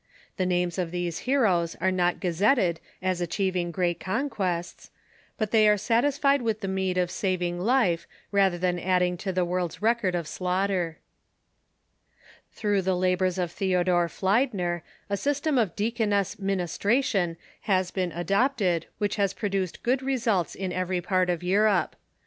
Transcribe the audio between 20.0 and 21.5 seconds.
418 THE MODERN CUUKCII results iu every part of